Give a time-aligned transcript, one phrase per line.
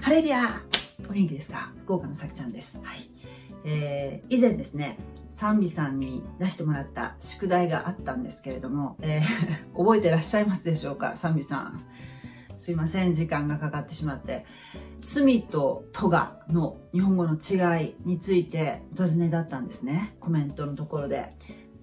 [0.00, 0.62] ハレリア
[1.08, 1.72] お元気ですか？
[1.82, 2.80] 福岡のさきちゃんです。
[2.84, 2.98] はい。
[3.64, 4.96] えー、以前ですね、
[5.32, 9.22] 賛美さんに出してもらった宿題があったんですけれども、えー、
[9.76, 11.16] 覚えてらっしゃいますでしょうか？
[11.16, 11.84] 賛美さん。
[12.58, 14.46] すいません、時間がかかってしまって。
[15.00, 20.14] 罪と咎の日本語の違いについてお尋ねだったんですね。
[20.20, 21.34] コメントのところで。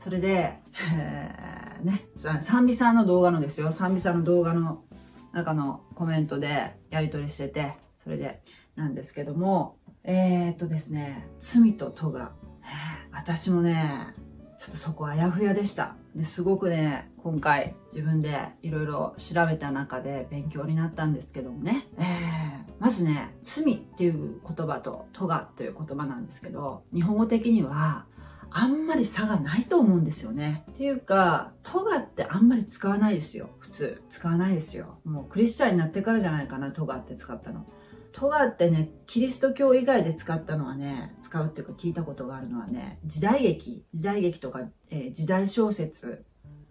[0.07, 0.57] それで、
[0.95, 3.73] えー、ね、賛美さんの動画のですよ。
[3.73, 4.85] 賛美さんの動画の
[5.33, 8.41] 中のコメントでやり取りしてて、それで
[8.77, 9.75] なんですけども、
[10.05, 12.31] えー、っとですね、罪と咎。
[13.11, 14.15] 私もね、
[14.57, 15.97] ちょっとそこあやふやでした。
[16.15, 21.85] ですごくね、今回自分でいろいろ調べた中で勉強になったんですけどもね。
[21.97, 28.05] えー、まずね、罪っていう言葉と咎という言葉なんですけど、日本語的には
[28.51, 30.63] あんまり差がないと思うんですよね。
[30.71, 33.49] っていうか、トガってあんまり使わないですよ。
[33.59, 34.01] 普通。
[34.09, 34.99] 使わないですよ。
[35.05, 37.65] もうクリスチャンになってからじゃないかな、トガって使ったの。
[38.11, 46.25] トガってね、キリスト教以外で使ったのはね、使うっていうか聞いたことがあるのはね、時代劇、時代劇とか、えー、時代小説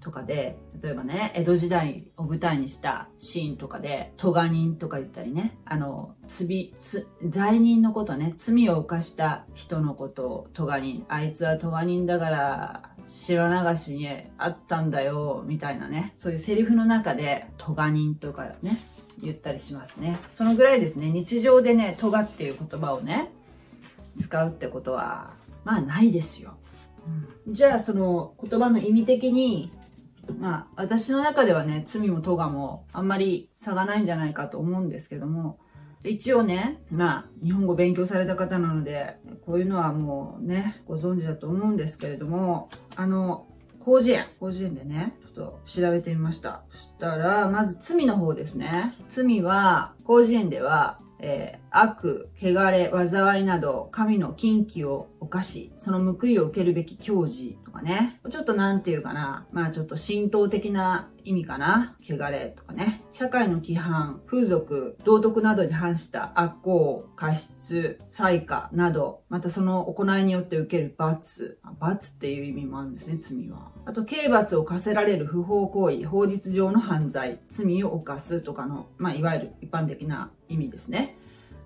[0.06, 6.72] とかで、例えばね、江戸時代を舞台にしたシーンとかで、トガ人とか言ったりね、あの、罪、
[7.28, 18.78] 罪人のことね、罪を犯した人のことをトガ人、あいつはトガ人だから、白流しにあったんだよ、みたいなね、そういうセリフの中で、トガ人とかね、
[19.20, 20.18] 言ったりしますね。
[20.34, 23.32] そのぐらいですね、日常でね、とがっていう言葉をね、
[24.20, 25.32] 使うってことは、
[25.64, 26.54] まあないですよ。
[27.46, 29.72] うん、じゃあその言葉の意味的に、
[30.38, 35.58] まあ私の中ではね、罪も咎もあんまり差がないんじゃないかと思うんですけども、
[36.05, 43.46] 一応ね、まあ、日本語勉強された方なので、こういうのはもうね、ご存知だと思うんですけれども、あの、
[43.84, 46.62] 広辞苑、広辞苑でね、ちょっと調べてみました。
[46.70, 48.94] そしたら、まず罪の方ですね。
[49.08, 58.20] 罪は、広辞苑では、えー、悪、汚れ、災いなど、神の禁忌を犯し、その報いを受けるべき教示とかね。
[58.30, 59.46] ちょっとなんていうかな。
[59.52, 61.96] まあちょっと神道的な意味かな。
[62.01, 63.02] 汚れとかね。
[63.11, 71.58] 社会の規範、風俗、道徳などに反した悪行、過失、災禍など、またその行いによって受ける罰。
[71.79, 73.70] 罰っていう意味もあるんですね、罪は。
[73.85, 81.17] あと、刑罰を課せられる不法行為、法律上の犯罪、罪を犯すとかの、まあいわゆる一般的な意味ですね。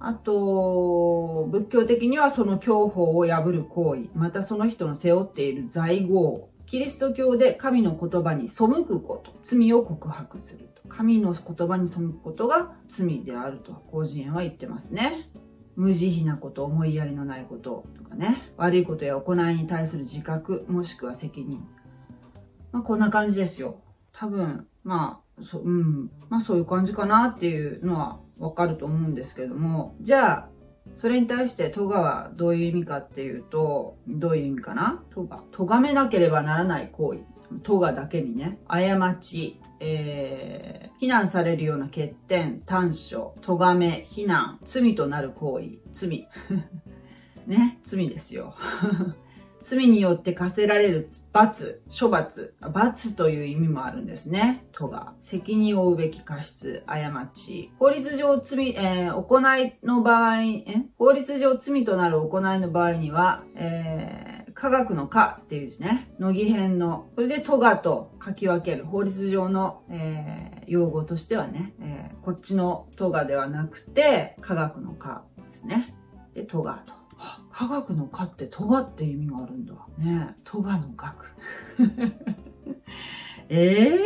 [0.03, 10.89] あと、仏教的にはその教法を破る行為、またその人の背負っている在業、キリスト教で神の言葉に背くこと、罪を告白すると。
[10.89, 15.31] 神の言葉に背くことが罪であると、広辞苑は言ってますね。
[15.77, 18.37] 無慈悲なこと、思いやりのないこととかね。
[18.57, 21.63] 悪いことや行いに対する自覚、もしくは責任。
[22.73, 23.83] まあ、こんな感じですよ。
[24.13, 26.11] 多分、まあ、そ、うん。
[26.29, 30.49] まあそういう感じかなっていうのはわかると思うんですけども、じゃあ、
[30.97, 35.03] それに対してトガはどういう意味かっていうと、どういう意味かな？
[35.11, 35.43] トガ。
[35.53, 37.21] 咎めなければならない行為。
[37.63, 46.29] トガだけにね、過ち、えー、非難されるような欠点、短所、咎め、非難、罪となる行為、罪。
[47.47, 48.55] ね、罪ですよ。
[49.61, 54.67] 罪によって課せられる罰、処罰、罰という意味もあるんですね。
[54.73, 55.15] とが。
[55.21, 57.73] 責任を負うべき過失、過ち。
[57.79, 60.65] 法律上罪、えー、行いの場合、え？
[60.99, 66.13] 法律上罪となる行いの場合には、えー、科学の科っていう字ね。
[66.19, 67.11] 乃木編の。
[67.15, 68.87] それでとがと書き分ける。
[68.87, 75.95] 法律上の、えー、用語としてはね、えー、こっちのとがではなくて、科学の科ですね。
[76.35, 77.00] で、とがと。
[77.51, 79.75] 科学の科ってトガって意味があるんだ。
[79.99, 81.33] ねトガの学。
[83.49, 83.99] え え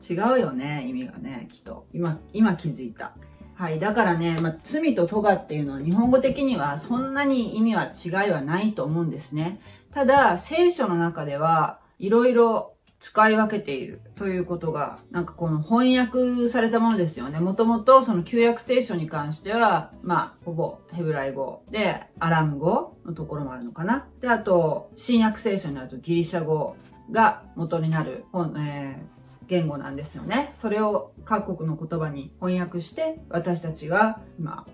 [0.00, 1.86] ー、違うよね、意味がね、きっと。
[1.92, 3.14] 今、今気づいた。
[3.54, 3.80] はい。
[3.80, 9.60] だからね、まあ、罪とトガっていうのは日本語的にはそんなに意味は違いはないと思うんですね。
[9.92, 17.38] ただ、聖書の中ではいろいろ使い分けているということが、なんかこの翻訳されたものですよね。
[17.38, 24.06] もともとその旧約聖書に関しては、まあ、ほぼヘブライ語で、アラム語のところもあるのかな。
[24.20, 26.76] で、あと、新約聖書になるとギリシャ語
[27.10, 30.50] が元になる本、えー、言語なんですよね。
[30.54, 34.66] それを各国の言葉に翻訳して、私たちは今、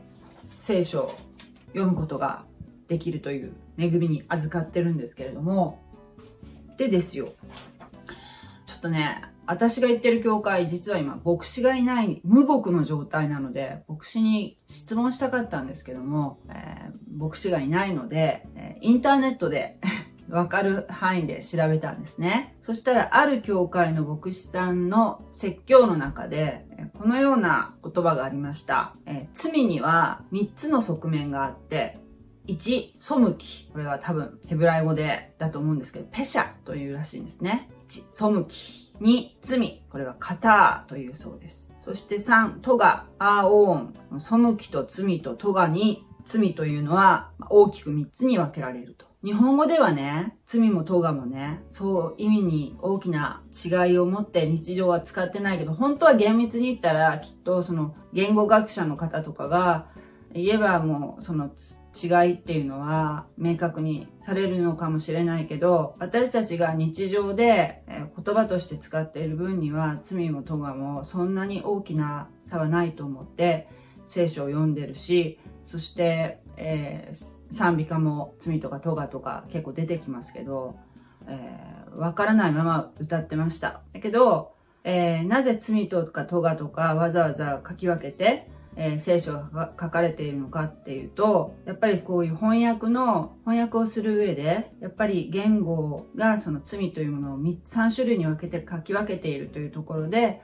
[0.59, 1.15] 聖書を
[1.75, 2.47] 読むことが
[2.89, 5.85] できるという恵みに預かってるんですけれども、
[6.77, 7.29] でですよ。
[8.85, 19.79] とね、私が行ってる教会、実は今、牧師がいない、無牧の状態なので、牧師に質問したかったんですけども、えー、牧師がいないので、えインターネットで
[20.29, 22.57] わかる範囲で調べたんですね。
[22.63, 28.95] そしたら、ある教会の牧師さんの説教の中で、このような言葉がありました。
[29.07, 31.99] え罪には3つの側面があって、
[32.49, 33.71] 1、背き。
[33.73, 37.71] これは多分ヘブライ語でだと思うんですけど、ペシャというらしいんですね。
[37.89, 38.93] 1、背き。
[39.01, 39.83] 2、罪。
[39.91, 41.75] これはカターというそうです。
[41.81, 44.55] そして3、トガ、アーオーン。
[44.57, 49.07] 背きと罪とトガに、罪というのは大きく3つに分けられると。
[49.25, 59.87] 日本語ではね、罪もトガもね、そう意味に大きな違いを持って日常は使ってないけど、本当は厳密に言ったらきっとその言語学者の方とかが
[60.35, 61.51] 言えばもうその
[61.95, 73.69] 違いっていうのは明確にされるのかもしれないけど、私たちが日常で言葉として使っている分には罪も咎もそんなに大きな差はないと思って
[74.09, 80.77] 聖書を読んでるし、そして、えー、賛美歌も罪とか咎とか結構出てきますけど、
[81.29, 83.83] えー、わからないまま歌ってました。
[83.93, 84.53] だけど、
[84.83, 100.43] えー、なぜ罪とか咎とかわざわざ書き分けてえー、聖書が書かれているのかっていうと、やっぱりこういう翻訳の、翻訳をする上で、やっぱり言語がその罪というものを3種類に分けて書き分けているというところで、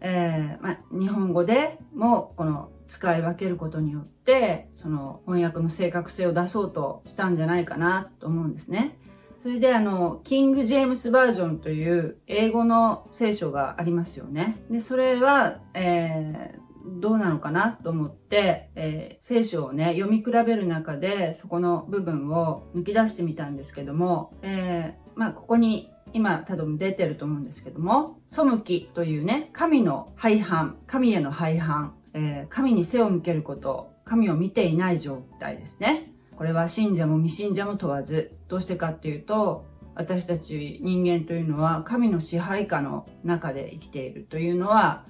[0.00, 8.98] えー、まあ、日本語でもこの使い分けることによって、その翻訳の正確性を出そうとしたんじゃないかなと思うんですね。
[9.42, 14.62] それであの、キング・ジェームスバージョンという英語の聖書がありますよね。
[14.70, 36.06] で、それは、えー、どうなのかなと思って、えー、聖書をね、読み比べる中で、そこの部分を抜き出してみたんですけども、えー、まあ、ここに今、多分出てると思うんですけども、背きというね、神の廃反、神への廃反、えー、神に背を向けること、神を見ていない状態ですね。
[36.36, 39.64] これは信者も未信者も問わず、どうしてかっていうと、
[39.94, 45.04] 私たち人間というのは神の支配下の中で生きているというのは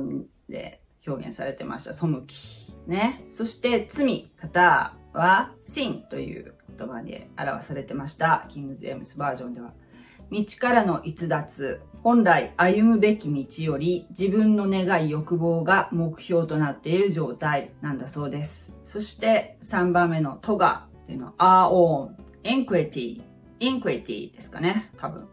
[0.49, 1.93] で表現されてました。
[1.93, 3.21] 背きですね。
[3.31, 8.45] そして罪の方は sin という言葉で表されてました。
[8.49, 9.73] King James Version では。
[10.31, 18.79] 道からの逸脱、本来歩むべき道より自分の願い欲望が目標となっている状態なんだそうです。
[18.85, 23.21] そして3番目のトガっていうのは our own, inquity,
[23.59, 25.27] inquity ですかね、多分。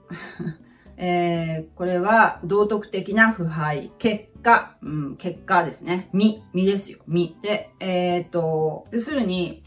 [1.00, 6.10] えー、これは道徳的な腐敗、結果、うん、結果ですね。
[6.12, 7.36] 身、身ですよ、身。
[7.40, 9.62] で、えっ、ー、と、要するに、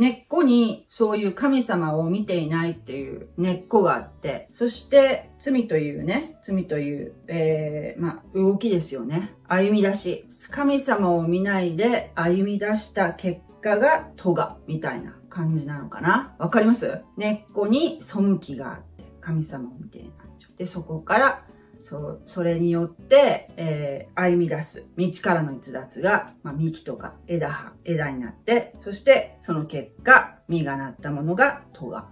[0.00, 9.34] 根っこにそういう神様を見ていないっていう根っこがあって、そして罪というね、罪という、えー、まあ、動きですよね。
[9.46, 10.26] 歩み出し。
[10.50, 17.02] 神様を見ないで歩み出した結果がトガみたいな感じなのかなわかります？
[17.18, 20.12] 根っこに背きがあって、神様を見ていない。
[20.56, 21.44] で、そこから
[21.90, 32.06] そう、それによって、えー、歩み出す道からの逸脱が、まあ、幹とか枝葉、枝になって、そしてその結果、実がなったものがトガ。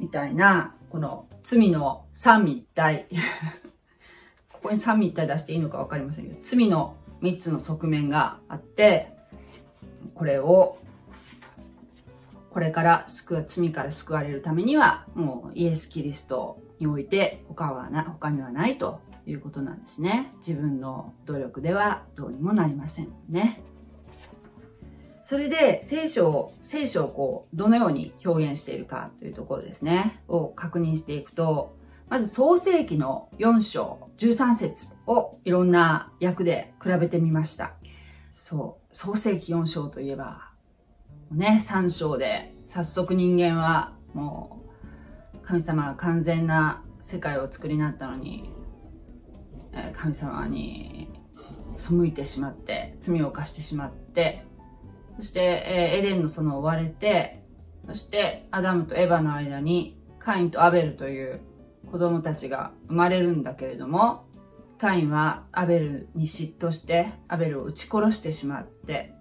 [0.00, 3.08] みたいな、この罪の三位一体。
[4.50, 9.12] ここに三位一体出していいのかわかりませんけど、罪の三つの側面があって、
[10.14, 10.78] これを、
[12.48, 20.32] これから救う、罪から救われるためには、もうイエス・キリストにおいて他はな、他にはないということなんですね。
[20.38, 23.62] 自分の努力ではどうにもなりませんね。
[25.22, 31.76] それで聖書を、聖書をこう、どのように表現しているかというところですね、を確認していくと、
[32.08, 37.74] まず創世記の4章13節をいろんな訳で比べてみました。
[38.32, 40.50] そう、創世記4章といえば、
[41.30, 44.61] ね、3章で早速人間はもう
[45.52, 48.50] 神様が完全な世界を作りになったのに、
[49.92, 51.10] 神様に
[51.76, 54.46] 背いてしまって罪を犯してしまって
[55.18, 55.40] そして、
[55.98, 57.42] エデンの園を追われて
[57.86, 61.42] そしてアダムとエヴァの間にカインとアベルという
[61.90, 64.24] 子供たちが生まれるんだけれども、
[64.78, 69.12] カインはアベルに嫉妬してアベルを撃ち殺してしまって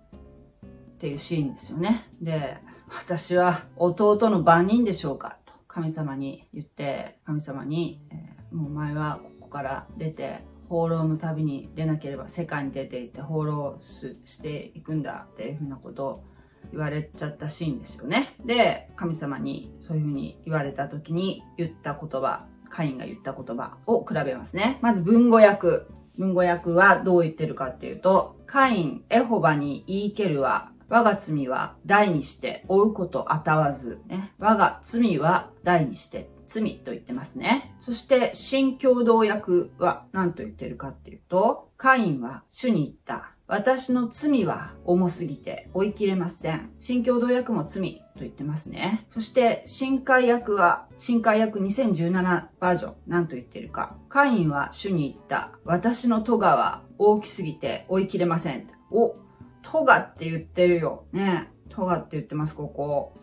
[0.93, 2.07] っていうシーンですよね。
[2.21, 2.57] で、
[2.88, 5.40] 私は弟の番人でしょうか
[5.73, 16.23] 神様に言って、神様に、えー、もうお前はここから出て放浪の旅に出なければ世界に出ていって放浪していくんだっていうふうなことを
[16.71, 18.35] 言われちゃったシーンですよね。
[18.45, 24.77] で、神様にそういうふうに言われた時に言った言葉、カインが言った言葉を比べますね。
[24.81, 25.85] まず文語訳。
[26.17, 34.33] 文語訳はどう言ってるかっていうと、カイン、エホバに言いけるは、我が罪は大にして追うことあたわず、ね。
[34.39, 37.74] 我が罪は大にして罪と言ってますね。
[37.79, 43.31] そして、新共同訳は何と言ってるかっていうと、カインは主に言った。
[43.48, 46.71] 私の罪は重すぎて追い切れません。
[46.79, 49.07] 新共同訳も罪と言ってますね。
[49.13, 53.95] そして、新海訳は、新海訳2017バージョン、何と言ってるか。
[54.10, 55.51] カインは主に言った。
[55.63, 58.67] 私の戸川大きすぎて追い切れません。
[58.91, 59.15] お、
[59.62, 61.06] 戸川って言ってるよ。
[61.12, 63.13] ね戸川って言ってます、ここ。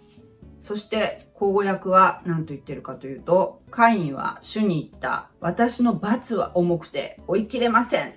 [0.60, 5.30] そして、口語訳は何と言ってるかというと、カインは主に言った。
[5.40, 8.14] 私の罰は重くて追い切れません。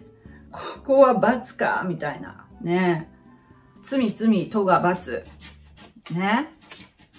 [0.51, 1.85] ここは罰か？
[1.87, 2.47] みたいな。
[2.61, 3.09] ね
[3.83, 5.25] 罪罪、とが罰。
[6.11, 6.49] ね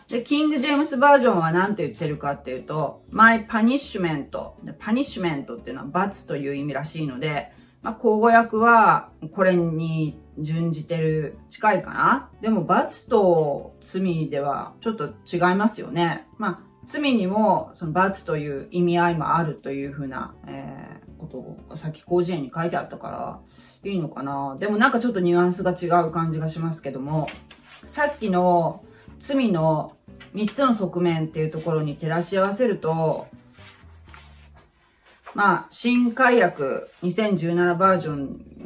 [0.08, 4.28] で、キング・ジェームスバージョンは何て言ってるかっていうと、my punishment。
[4.78, 12.30] パニッシュメントっていうのは罰という意味らしいので、まあ、口語訳はこれに準じてる、近いかな？
[12.40, 16.26] でも罰と罪ではちょっと違いますよね。
[16.38, 23.08] まあ、罪にもその罰という意味合いもあるというふうな、えー、ことをさっき広辞苑に書いてあったか
[23.84, 27.28] らいいのかなでもなんかちょっとニュアンスが違う感じがしますけども、
[27.86, 28.84] さっきの
[29.20, 29.96] 罪の
[30.34, 33.28] 3つの側面っていうところに照らし合わせると、
[35.34, 36.64] まあ、新改訳
[37.02, 38.12] 2017バージョ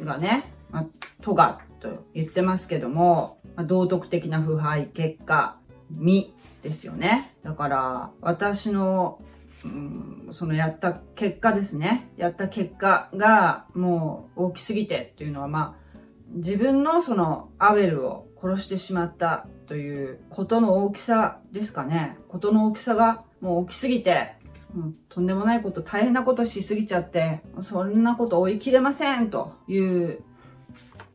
[0.01, 0.85] ンがね、まあ、
[1.27, 5.57] トガと言ってますけども、ま、道徳的な腐敗、結果、
[5.89, 7.35] 身ですよね。
[7.43, 9.19] だから、私の、
[9.65, 12.09] うん、そのやった結果ですね。
[12.15, 22.17] やった結果がもう大きすぎてっていうのは、まあ、自分のそのアベルを殺してしまったということの大きさですかね。
[22.29, 24.35] ことの大きさがもう大きすぎて、
[24.73, 30.23] もうとんでもないこと、大変なことしすぎちゃって、そんなこと追い切れませんという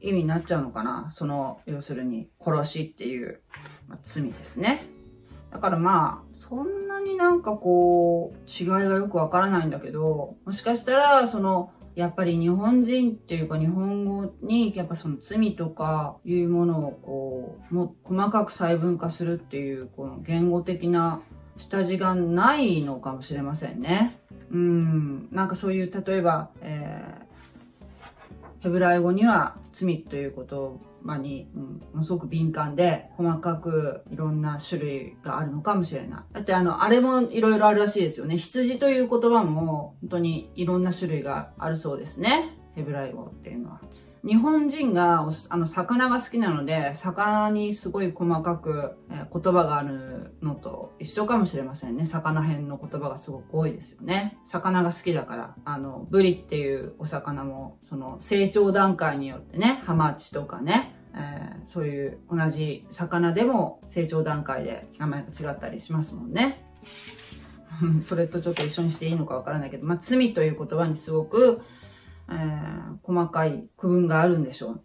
[0.02, 1.10] 意味になっちゃうのかな？
[1.10, 3.40] その、要するに、殺しっていう、
[3.88, 4.84] まあ、罪ですね。
[5.50, 21.20] だからまあ、そんなになんかこう、違いがよくわからないんだけど、もしかしたら、その、やっぱり日本人っていうか日本語にやっぱその罪とかいうものをこう、も細かく細分化するっていうこの言語的な
[21.58, 24.18] 下地がないのかもしれませんね。
[24.50, 27.04] うん、なんかそういう例えば、え
[28.60, 30.46] ヘブライ語には罪という言
[31.06, 36.34] 葉に、うん、ものすごく敏感で、細かくいろんな種類があるのかもしれない。
[36.34, 38.36] だってあの、あれもいろいろあるらしいですよね。
[38.36, 42.56] 羊という言葉も本当にいろんな種類があるそうですね。
[42.74, 43.80] ヘブライ語っていうのは。
[44.24, 52.06] 日本人があの魚が好きなので、魚にすごい細かく、言葉があるのと一緒かもしれませんね。
[52.06, 54.38] 魚編の言葉がすごく多いですよね。
[54.44, 66.64] 魚が好きだから、あの、ブリっていうお魚も、その成長段階によってね、ハマチとかね、えー、そういう同じ魚でも成長段階で名前が違ったりしますもんね。
[68.02, 71.62] それとちょっと一緒にしていいのかわからないけど、まあ、罪という言葉にすごく
[72.28, 74.80] えー、細かい区分があるんでしょう。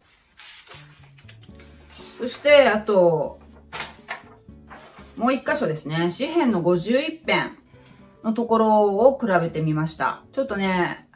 [2.20, 3.40] そして、あと、
[5.16, 6.10] もう一箇所ですね。
[6.10, 7.58] 詩篇の51編
[8.24, 10.24] のところを比べてみました。
[10.32, 11.08] ちょっとね、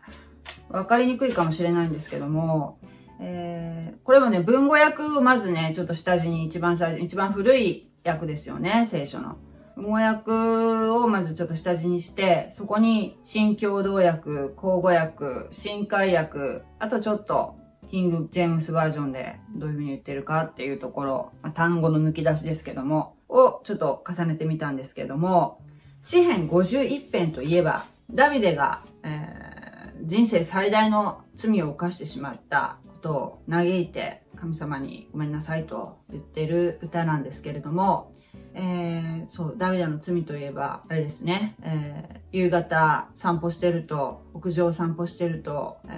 [0.69, 2.79] わかりにくいかもしれないんですけども、
[3.19, 9.37] えー、これもね、文語訳をまずね、ちょっと下地に一番最初、一番古い訳ですよね、聖書の。
[9.77, 17.55] 語訳をまずちょっと下地にして、そこに新共同訳、口語訳、新海訳、あとちょっと
[17.89, 25.61] キング・ジェームスバージョンでどういう風に言ってるかっていうところ、まあ、単語の抜き出しですけども、をちょっと重ねてみたんですけども、
[26.03, 38.10] 詩編51編といえば、ダビデが、えー、人生最大の罪を犯してしまったことを嘆いて神様にごめんなさいと言ってる歌なんですけれども、
[38.53, 45.89] えー、そう、ダビダの罪といえば、あれですね、えー、夕方散歩してると、屋上散歩してると、え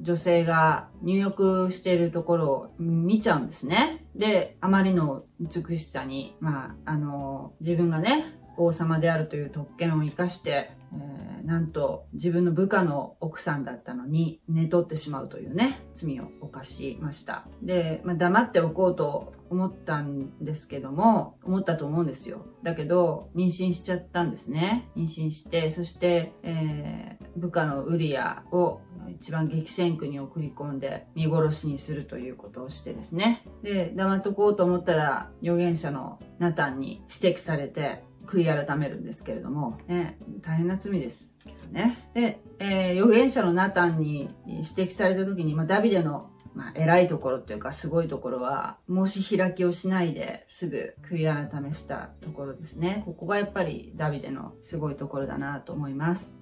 [0.00, 4.04] ー、女性が入浴しているところを見ちゃうんですね。
[4.14, 17.46] で、あまりの美しさに、まあ、あの、自分がね、王様であるという特権を生かして、えー、なんと自分の部下の奥さんだったのに寝取ってしまうというね、罪を犯しました。
[17.62, 22.46] で、まあ、黙っておこうと思ったんですけども、思ったと思うんですよ。
[22.62, 24.90] だけど、妊娠しちゃったんですね。
[24.96, 33.44] 妊娠して、そして、えー、部下のウリアを一番激戦区に送り込んで見殺しにするということをしてですね。
[33.62, 41.30] で、黙っとこうと思ったら、預言者のナタンに指摘されて、悔い改めるんですけれども、ね、大変な罪です。
[41.70, 42.10] ね。
[42.14, 53.02] で、えー、預言者のナタンに指摘された時に、まあ、ダビデのまあ、偉いところっていうか、すごいところは、申し開きをしないで、すぐ悔い改めしたところですね。
[53.04, 56.40] ここがやっぱりダビデのすごいところだなと思います。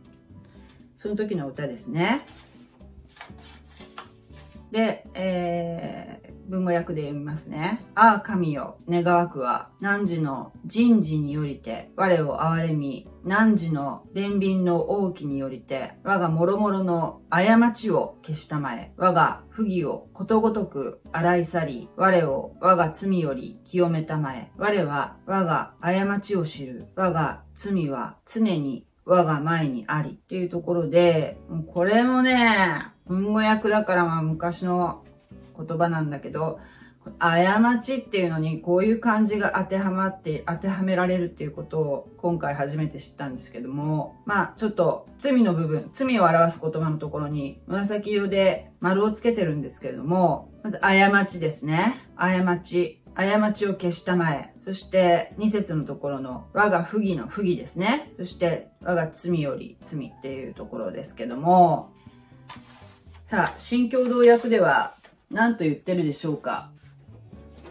[0.96, 2.24] その時の歌ですね。
[4.70, 7.80] で、えー、文語訳で読みますね。
[7.94, 31.38] ああ、神よ、願わくは、汝の人事によりて、我を憐れみ、汝の憐憫の王旗によりて、我が諸々の過ちを消したまえ、我が不義をことごとく洗い去り、我を我が罪より清めたまえ、我は我が過ちを知る、我が罪は常に我が前にありっていうところで、
[31.72, 35.03] これもね、文語訳だからまあ昔の
[35.56, 36.60] 言葉なんだけど、
[37.18, 51.94] 過ちっていうのにこういう漢字が当てはまって当てはめられるっていうことを今回初めて知ったんですけども、まあちょっと罪の部分、罪を表す言葉のところに紫色で丸をつけてるんですけれども、まず過ちですね。
[52.16, 53.00] 過ち。
[53.14, 54.54] 過ちを消したまえ。
[54.64, 58.12] そして、二節のところの、我が不義の不義ですね。
[58.18, 61.92] そして、我が罪より罪っていうところですけども、
[63.24, 64.96] さあ、新共同訳では
[65.34, 66.70] 何と言ってるでしょうか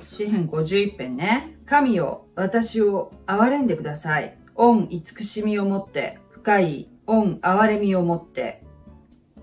[0.10, 1.55] 詩編51編ね。
[1.65, 4.38] 神よ、私を憐れんでください。
[4.55, 8.65] 恩慈しみをもって、深い恩憐れみをもって、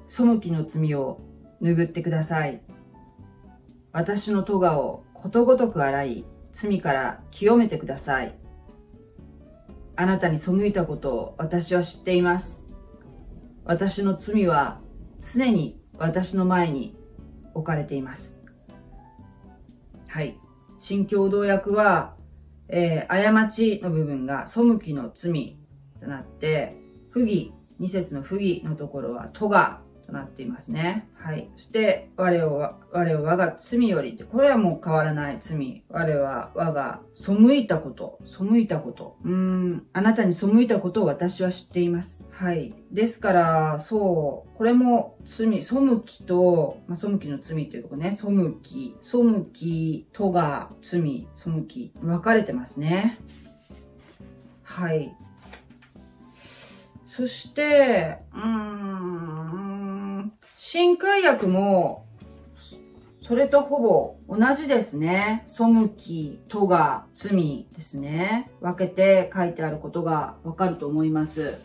[0.07, 1.23] 背きの罪を
[1.63, 2.61] 拭ってください。
[3.91, 8.35] 私の咎をことごとく洗い、罪から清めてください。
[9.97, 12.67] あなたに背いたことを私は知っています。
[13.65, 14.79] 私の罪は
[15.19, 17.00] 常に私の前に
[17.55, 18.43] 置かれています。
[20.09, 20.39] はい。
[20.79, 22.17] 新共同訳は、
[22.69, 25.57] えー、過ちの部分が背きの罪
[26.01, 26.77] となって、
[27.11, 31.09] 不義、二節の不義のところは、とがとなっていますね。
[31.15, 31.49] はい。
[31.57, 35.85] そして、我を、我を我が罪よりって、これはもう変わらない罪。
[35.89, 39.17] 我は我が背いたこと、背いたこと。
[39.25, 42.29] うーん、あなたに背いたことを私は知っています。
[42.33, 42.75] はい。
[42.91, 48.27] ですから、そう、これも罪、背きと、まあ、背きの罪っていうとこね、背
[48.63, 49.19] き、背
[49.53, 53.19] きとが罪、背き、分かれてますね。
[54.63, 55.15] はい。
[57.21, 58.70] そして、うん、
[60.73, 62.07] 新海薬も、
[63.23, 65.45] それとほぼ同じですね。
[65.49, 65.65] 背
[65.97, 68.53] き、とが、罪ですね。
[68.61, 71.57] 分けて書いてあることがわかると思います。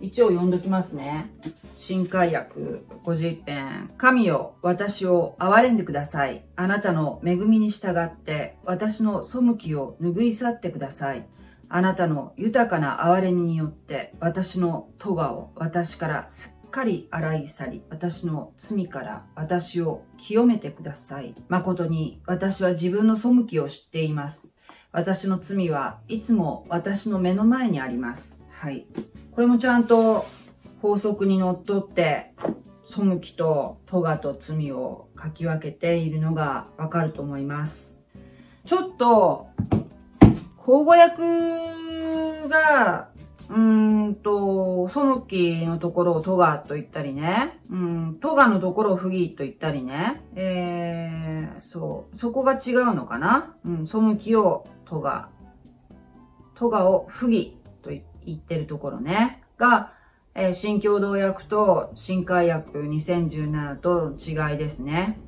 [0.00, 1.32] 一応読んどきますね。
[1.76, 3.90] 新海薬51編。
[3.98, 6.44] 神よ、私を憐れんでください。
[6.54, 11.26] あなたの恵みに従って、私の背きを拭い去ってください。
[11.68, 21.34] あなたの豊かな憐れみによって、私の咎を私からすっかり洗い去り、私の罪から私を清めてください。
[21.48, 24.56] 誠に私は自分の背きを知っています。
[24.90, 28.46] 私の罪はいつも私の目の前にあります。
[28.50, 28.86] はい。
[29.32, 30.24] これもちゃんと
[30.80, 32.34] 法則にのっとって、
[32.86, 38.08] 背きと咎と罪を書き分けているのがわかると思います。
[38.64, 39.46] ちょっと、
[40.56, 43.10] 口語訳が
[43.50, 47.58] うんと、そのきのところをトガと言ったりね。
[47.70, 50.22] うん、トガのところをフギと言ったりね。
[50.34, 52.18] えー、そう。
[52.18, 53.54] そこが違うのかな？
[53.64, 55.28] うん、そのきをトガ。
[56.54, 58.02] トガをフギと言
[58.36, 59.42] ってるところね。
[59.58, 59.92] が、
[60.34, 65.18] えー、新共同訳と新海訳2017と違いですね。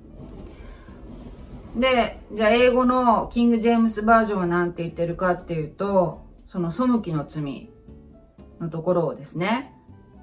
[1.76, 7.68] で、じゃあ英語のキング・ジェームスバージョンは何て言ってるかっていうと、その背きの罪
[8.60, 9.72] のところをですね、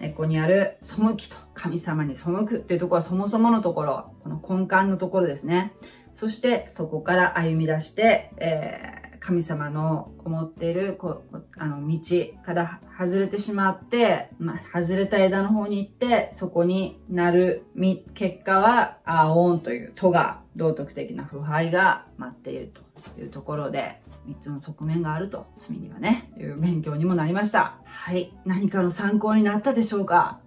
[0.00, 5.74] 根っこにある背きと神様に背くっていうところはそもそものところ、この根幹のところですね。
[6.14, 8.97] そしてそこから歩み出して、えー
[9.28, 11.22] 神様の思っているこ
[11.58, 11.98] あの道
[12.42, 17.66] から外れてしまって、まあ、外れた枝の方に行って、そこになる
[18.14, 22.72] 結果は、アーオンという都が道徳的な腐敗が待っている
[23.14, 27.76] というところで、三つの側面があると、罪にはね、いう勉強にもなりました。
[27.84, 28.32] はい。
[28.46, 30.40] 何かの参考になったでしょうか？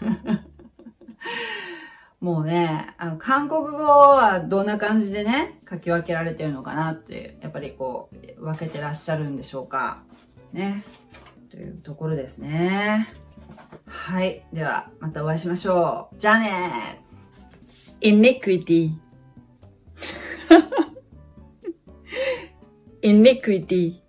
[2.22, 10.04] もうね、あの、韓国語はどんな感じでね、書き分けられてるのかなって、やっぱりこう、分けてらっしゃるんでしょうか。
[10.52, 10.84] ね。
[11.50, 13.12] というところですね。
[13.86, 14.44] はい。
[14.52, 16.16] では、またお会いしましょう。
[16.16, 17.02] じゃあね
[18.02, 18.92] iniquity
[23.02, 24.01] iniquity